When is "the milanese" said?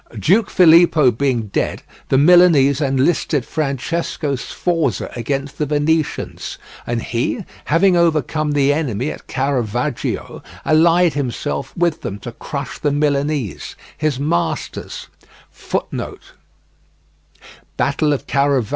2.09-2.81, 12.79-13.75